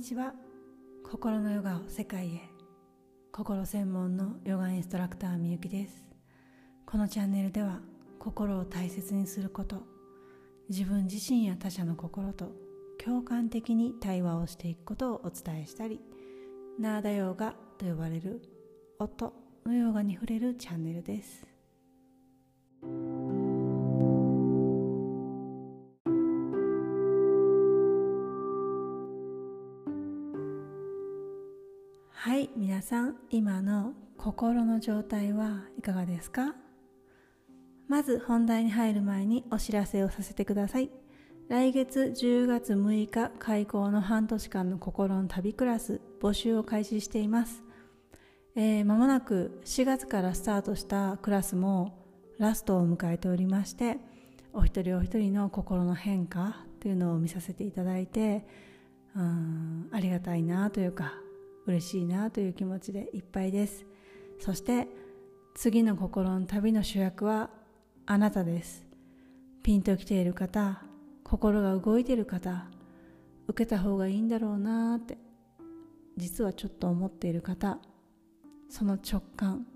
[0.00, 0.32] ちは。
[1.04, 2.40] 心のヨガを世界へ。
[3.32, 6.06] 心専門のヨガインストラクターみゆきです。
[6.86, 7.80] このチャンネルでは
[8.18, 9.82] 心を大切にすること
[10.68, 12.52] 自分自身や他者の心と
[13.04, 16.00] 共感的に対話をしていくことをお伝えしたり
[16.78, 18.42] ナーダヨガと呼ばれる
[18.98, 19.32] 音
[19.64, 21.49] のヨガに触れるチャンネルです。
[32.90, 36.56] さん今の心の状態はいかがですか？
[37.86, 40.90] まず本題に入る前にお知らせをさせてください。
[41.48, 47.62] 来月10月6日開校の半年間の心の旅クラス募集を開始しています。
[48.56, 51.96] えー、間もなく4月からスタートしたクラスも
[52.38, 53.98] ラストを迎えておりまして
[54.52, 58.44] お一人お一人の心の変化というのを見させていただいて
[59.14, 61.12] うんありがたいなというか
[61.66, 63.86] 嬉しいなという気持ちでいっぱいです。
[64.38, 64.88] そして
[65.54, 67.50] 次の心の旅の主役は
[68.06, 68.86] あなたです。
[69.62, 70.82] ピンと来ている方
[71.24, 72.66] 心が動いている方
[73.46, 75.18] 受けた方がいいんだろうなって
[76.16, 77.78] 実はちょっと思っている方
[78.68, 79.66] その直感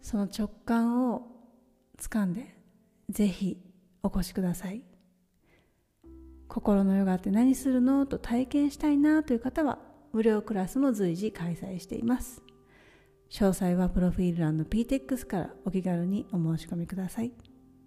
[0.00, 1.26] その直感を
[1.98, 2.56] 掴んで
[3.10, 3.58] ぜひ
[4.02, 4.82] お越しください。
[6.48, 8.06] 心のヨガって何するの？
[8.06, 9.78] と体験したいなという方は
[10.14, 12.40] 無料クラスも随時開催しています。
[13.30, 17.32] 詳細はプロフィール欄の PTEX からお気軽にお申し込みください。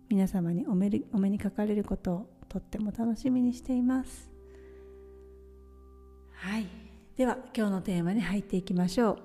[0.10, 4.30] 皆様にお目お目にかかれることをとっても楽しみにしています。
[6.34, 6.68] はい。
[7.16, 9.18] では今日のテーマに入っていきましょう。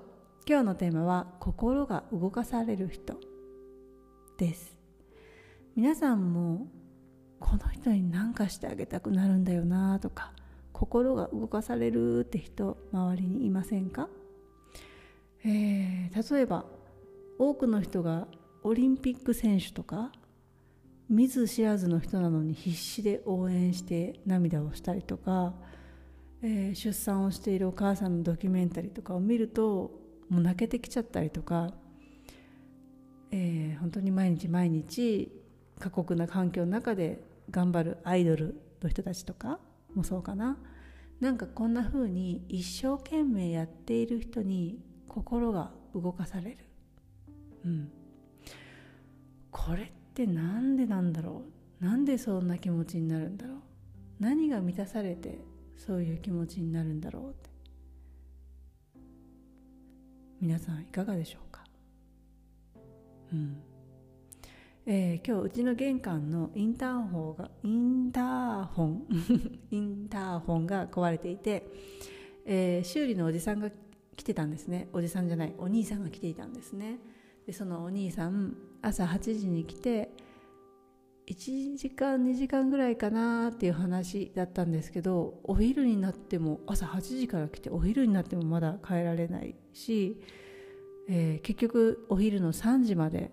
[0.47, 3.19] 今日のテーマは心が動かされる人
[4.37, 4.77] です。
[5.75, 6.67] 皆さんも
[7.41, 10.31] この人に何かしてあげたくなるんだよなとか
[10.73, 14.09] 心が動かされるって人周りにいませんか、
[15.45, 16.65] えー、例えば
[17.39, 18.27] 多くの人が
[18.63, 20.11] オリンピック選手とか
[21.09, 25.53] 見ず知らずの人なのに必死で応援して涙をしたりとか、
[26.41, 29.91] えー、出産をしているお母さんのドキュメンタリーとかを見ると
[30.29, 31.71] もう泣けてきちゃったりとか、
[33.31, 35.31] えー、本当に毎日毎日
[35.79, 39.59] 過酷な環境の中で頑張るアイドルの人たちとか
[39.95, 40.57] もそうかな。
[41.19, 46.57] なんかこんな風に一生懸命やっている人に心が動かされる。
[47.65, 47.91] うん。
[49.51, 51.43] これって何でなんだろ
[51.81, 51.83] う。
[51.83, 53.57] なんでそんな気持ちになるんだろう。
[54.19, 55.39] 何が満たされて
[55.77, 57.49] そういう気持ちになるんだろうって。
[60.41, 61.63] 皆さんいかがでしょうか。
[63.31, 63.72] うん。
[64.85, 69.07] えー、今日うちの玄関のインターホンがインターホン
[69.71, 71.65] インターホンが壊れていて、
[72.45, 73.71] えー、修理のおじさんが
[74.17, 74.89] 来てたんですね。
[74.91, 76.99] おじさんじゃないお兄さんが来ていたんですね。
[77.45, 80.11] でそのお兄さん朝8時に来て
[81.27, 90.21] 1時間2時間ぐらいかなっていう話だったんですけどお昼になっても朝8時から来てお昼になってもまだ帰られないし、
[91.07, 93.31] えー、結局お昼の3時まで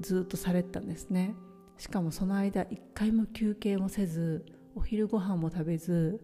[0.00, 1.34] ずっとされてたんですね
[1.78, 4.44] しかもその間一回も休憩もせず
[4.74, 6.20] お昼ご飯も食べず、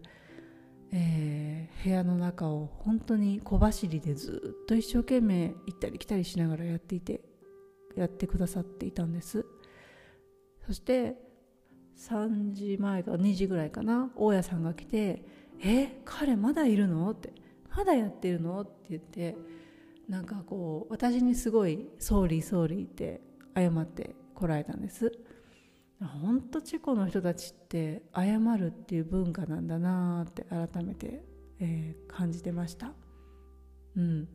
[0.91, 7.21] えー、部屋の中を本当に小走りでずっと一生懸命行ったり来たりしながらやっていて
[7.95, 9.45] やってくださっていたんです
[10.65, 11.15] そして
[11.97, 15.25] 3時前か2時ぐらいかな大家さんが来て
[15.63, 17.33] 「え彼まだいるの?」って
[17.75, 19.35] 「まだやってるの?」って言って
[20.07, 23.21] なんかこう私にすごい「ソーリーソーリー」って
[23.57, 25.11] 謝ってこられたんです。
[25.99, 31.23] 本当チェコの人たちって謝るっていう文化なんだなって改めて、
[31.59, 32.93] えー、感じてました。
[33.95, 34.27] うん。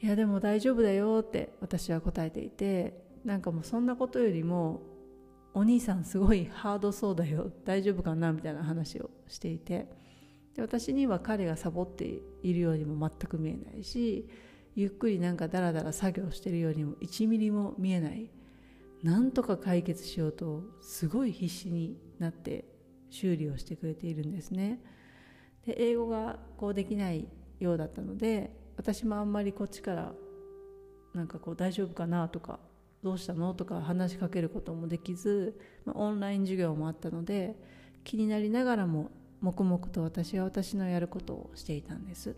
[0.00, 4.80] いやでも大丈夫だよって私は答えていてなんかもうそんなことよりも
[5.54, 9.88] お兄さんすごいハードそうだよ大丈夫かなみたいな話をしていて
[10.54, 12.04] で私には彼がサボって
[12.42, 14.28] いるようにも全く見えないし
[14.78, 18.30] ゆっくりなんかダラダラ作業してるようにも1ミリも見えない。
[19.02, 22.64] なんとか解決しようとすごい必死になって
[23.10, 24.80] 修理をしてくれているんですね。
[25.66, 27.26] で英語がこうできない
[27.58, 30.12] ようだったので私もあんまりこっちから
[31.12, 32.60] なんかこう大丈夫かなとか
[33.02, 37.56] どうしたのとか話しかけることもできず、まあ、オンライン授業もあったので
[38.04, 39.10] 気になりながらも
[39.40, 42.36] 黙々と私は私のやることをしていたんです。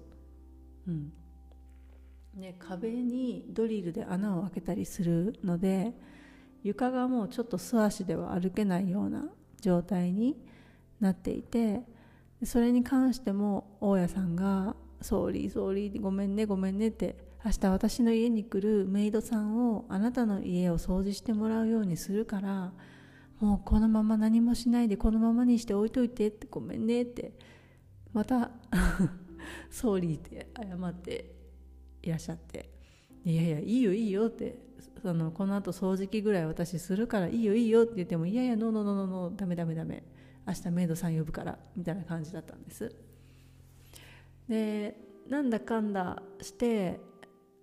[0.88, 1.12] うん。
[2.34, 5.92] ね、壁にドリルで穴を開けたりするので
[6.62, 9.24] 床がもうちょっと素足では歩けないような
[9.60, 10.36] 状態に
[11.00, 11.80] なっていて
[12.44, 22.72] それに関しても大家さんが「sorry sorry ごめんねごめんね」って明日私の家に来るメイドさんをあなたの家を掃除してもらうようにするから
[23.40, 27.32] もうこのまま何もしないでこのままにして置いといてってごめんねって
[28.12, 28.50] また
[29.70, 31.39] sorry って謝って
[32.02, 32.70] いらっしゃって。
[33.24, 34.58] いやいやいいよいいよって。
[35.02, 40.04] そのこのあと掃除機ぐらい私するからいいよいいよって言ってもいやいやノーノーノーノーノーダメダメダメ。
[40.46, 42.94] 明日メイドさん呼ぶからみたいな感じだったんです。
[44.48, 44.96] で
[45.28, 47.00] なんだかんだして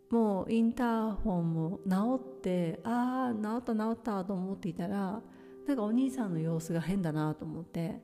[0.09, 5.21] もうインターホンも直ってああ直った直ったと思っていたら
[5.67, 8.01] なんかお兄さんの様子が変だなと思って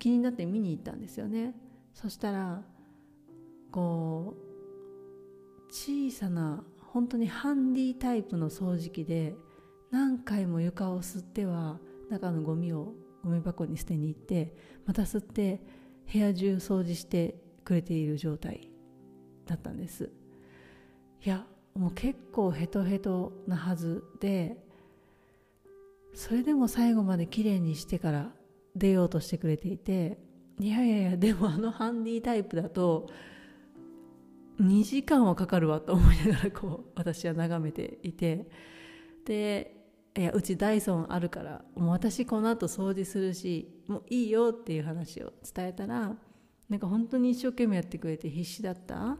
[0.00, 1.54] 気になって見に行ったんですよね。
[1.94, 2.64] そしたら
[3.70, 4.51] こう
[5.72, 9.34] 小さな本当にハンディタイプの掃除機で
[9.90, 11.78] 何回も床を吸っては
[12.10, 12.92] 中のゴミを
[13.24, 14.54] ゴミ箱に捨てに行って
[14.84, 15.62] また吸って
[16.12, 18.68] 部屋中掃除してくれている状態
[19.46, 20.10] だったんです。
[21.24, 24.58] いやもう結構ヘトヘトなはずで
[26.12, 28.30] それでも最後まできれいにしてから
[28.76, 30.18] 出ようとしてくれていて
[30.60, 33.08] いやいやいやでもあのハンディタイプだと
[34.62, 38.48] 2時間はかかるわと思いながらこう私は眺めていて。
[39.24, 39.82] で
[40.14, 46.14] いやうちダイソンあるからもう私この後掃除するしもういいよっていう話を伝えたら
[46.68, 49.16] なんか本当に一生懸命やってくれて必死だった、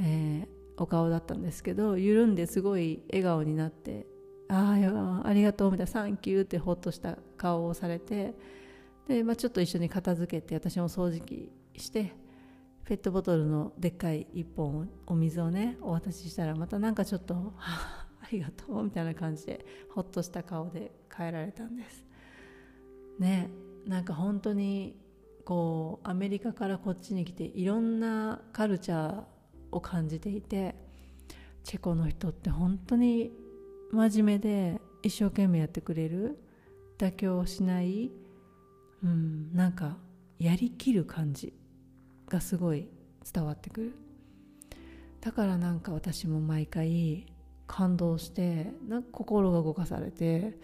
[0.00, 4.06] えー、お顔だったんですけど緩んですごい笑顔になって
[4.48, 4.76] 「あ
[5.24, 8.34] あありがとう」みたいな「サンキュー」ってほっとした顔をされて
[9.06, 12.12] で、まあ、ちょっと一緒に片付けて私も掃除機して
[12.88, 22.06] ペットボトルのでっかい1本お水をねお渡ししたらまたなんかちょっと「ありがとう」みたいな感じでほっとした顔で帰られたんです。
[23.18, 23.50] ね
[23.84, 24.96] なんか本当に
[25.44, 29.24] こうアメリカからこっちに来ていろんなカルチャー
[29.70, 30.74] を感じていて
[31.64, 33.32] チェコの人って本当に
[33.92, 36.38] 真面目で一生懸命やってくれる
[36.96, 38.10] 妥協しない
[39.02, 39.98] うんなんか
[40.38, 41.57] やりきる感じ。
[42.28, 42.88] がすごい
[43.32, 43.94] 伝わってくる。
[45.20, 47.26] だからなんか私も毎回
[47.66, 50.58] 感動してなんか心が動かされて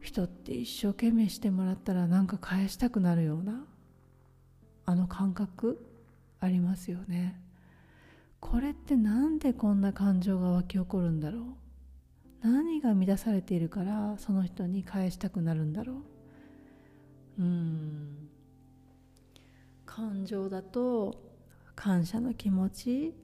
[0.00, 3.64] 人って一生懸命してもらったらなんか返したくなるような
[4.86, 5.86] あの感覚
[6.40, 7.38] ありますよね。
[8.40, 11.42] これって何でこんな感情が湧き起こるんだろう。
[12.42, 15.92] 何が乱されているからその人に返したくなるんだろ
[17.38, 17.42] う。
[17.42, 18.29] うん。
[19.90, 21.20] 感情だと
[21.74, 23.14] 感謝の気持ち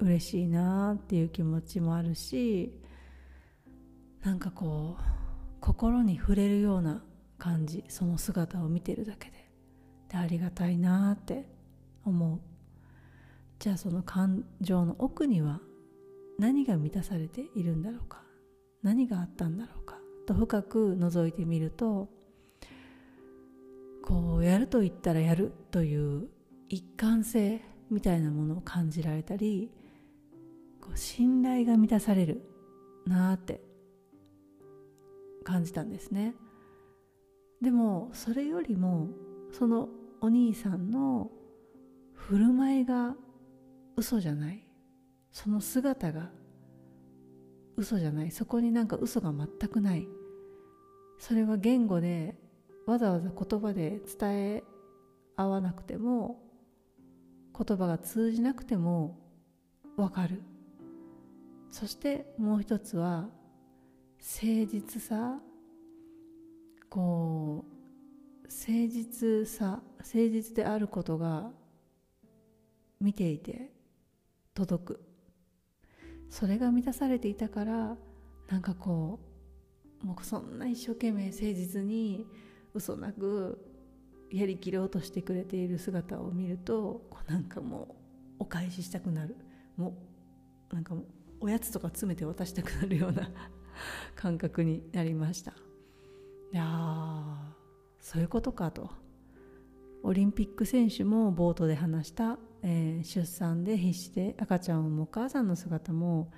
[0.00, 2.72] 嬉しいなっていう気持ちもあるし
[4.22, 5.02] なんかこう
[5.60, 7.04] 心に触れるような
[7.36, 9.50] 感じその姿を見てるだけで
[10.08, 11.44] でありがたいなって
[12.06, 12.40] 思う。
[13.58, 15.60] じゃあその感情の奥には
[16.38, 18.22] 何が満たされているんだろうか
[18.82, 22.08] 何があったんだろうかと深く覗いてみると
[24.58, 26.28] やると言ったらやるという
[26.68, 27.60] 一貫性
[27.92, 29.70] みたいなものを感じられたり
[30.80, 32.42] こう信頼が満たされる
[33.06, 33.60] なって
[35.44, 36.34] 感じたんですね。
[37.62, 39.06] でもそれよりも
[39.52, 41.30] そのお兄さんの
[42.14, 43.14] 振る舞いが
[43.96, 44.66] 嘘じゃない。
[45.30, 46.32] その姿が
[47.76, 48.32] 嘘じゃない。
[48.32, 50.08] そこになんか嘘が全くない。
[51.20, 52.34] それは言語で
[52.88, 54.62] わざわざ言葉で伝え
[55.36, 56.40] 合わなくても
[57.54, 59.18] 言葉が通じなくても
[59.98, 60.42] わかる。
[61.70, 63.28] そしてもう一つは
[64.18, 65.38] 誠実さ。
[66.88, 69.82] こう誠実さ。
[69.98, 71.50] 誠実であることが
[73.02, 73.70] 見ていて
[74.54, 75.00] 届く。
[76.30, 77.98] それが満たされていたから
[78.48, 79.20] なんかこ
[80.02, 82.24] うもうそんな一生懸命誠実に
[82.78, 83.64] 嘘なく
[84.30, 87.96] やりきろうとしてくれている姿を見るとこうなんかも
[88.38, 89.36] うお返ししたくなる。
[89.76, 89.96] も
[90.70, 91.04] うなんかもう
[91.40, 93.30] おやつとか詰めて渡したくなるような
[94.16, 95.52] 感覚になりました。
[95.52, 97.54] いや
[98.00, 98.90] そういうことかと。
[100.04, 106.30] オリンピック選手も冒頭で話した、えー、出産で必死で赤ちゃんを産むお母さんの姿も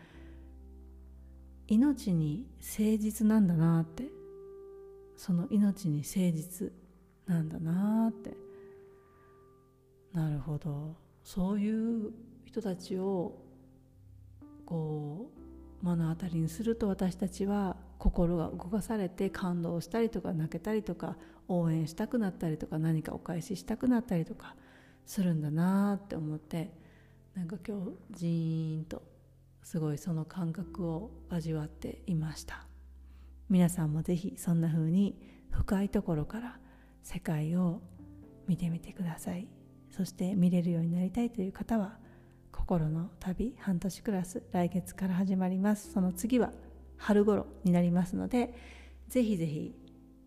[1.68, 4.10] 命に誠実なんだなって
[5.20, 6.72] その命に誠実
[7.26, 8.34] なんだなって。
[10.14, 10.96] なるほど。
[11.22, 12.10] そういう
[12.46, 13.38] 人たちを
[14.64, 15.30] こ
[15.82, 24.56] う目の当たりにすると私たちは心が動かされて感動したりとか泣けたりとか応援したくなったりとか何かお返ししたくなったりとか
[25.04, 26.72] するんだなって思って。
[27.34, 29.02] なんか今日ジーンと
[29.62, 32.69] すごいその感覚を味わっていました。
[33.50, 36.58] 皆さんもぜひそんな風に深いところから
[37.02, 37.80] 世界を
[38.46, 39.48] 見てみてください。
[39.90, 41.98] そして見れるようになりたいという方は
[42.52, 45.92] 心の旅半年クラス来月から始まります。
[45.92, 46.52] その次は
[46.96, 48.54] 春頃になりますので
[49.08, 49.74] ぜひぜひ、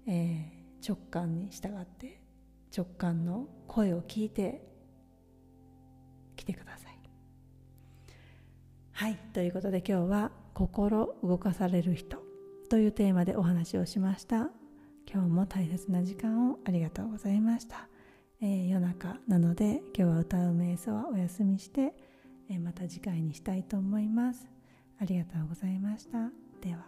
[0.05, 2.19] えー、直感に従って
[2.75, 4.67] 直感の声を聞いて
[6.35, 6.99] 来てください。
[8.91, 12.21] はいということで今日は「心動かされる人」
[12.73, 14.49] というテーマでお話をしました。
[15.07, 17.87] 今日も大切な時間をありがとうございました、
[18.41, 21.93] えー、夜中なので今日は歌う瞑想はお休みして、
[22.49, 24.47] えー、また次回にしたいと思います。
[24.99, 26.31] ありがとうございました。
[26.61, 26.83] では。